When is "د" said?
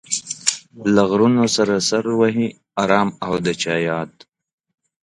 3.45-3.47